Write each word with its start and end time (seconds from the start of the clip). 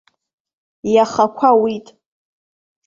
Иаха 0.93 1.23
ақәа 1.29 1.47
ауит. 1.53 1.87